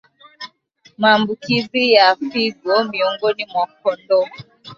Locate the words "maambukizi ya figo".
0.97-2.83